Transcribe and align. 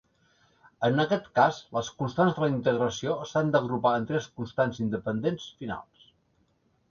En 0.85 1.01
aquest 1.01 1.27
cas, 1.39 1.57
les 1.75 1.89
constants 1.99 2.31
de 2.39 2.43
la 2.43 2.49
integració 2.53 3.17
s'han 3.33 3.53
d'agrupar 3.55 3.93
en 3.99 4.09
tres 4.13 4.29
constants 4.39 4.79
independents 4.87 5.45
finals. 5.61 6.09